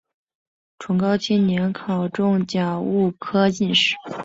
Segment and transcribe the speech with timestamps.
[0.79, 3.93] 崇祯七年考中甲戌科进士。